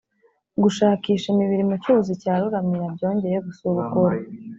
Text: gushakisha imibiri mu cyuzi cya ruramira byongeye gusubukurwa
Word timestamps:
gushakisha 0.61 1.25
imibiri 1.29 1.63
mu 1.69 1.75
cyuzi 1.83 2.11
cya 2.21 2.33
ruramira 2.41 2.85
byongeye 2.95 3.37
gusubukurwa 3.45 4.17